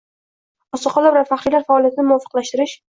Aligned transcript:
Oqsoqollar 0.79 1.15
va 1.21 1.25
faxriylar 1.35 1.69
faoliyatini 1.71 2.11
muvofiqlashtirish 2.11 2.77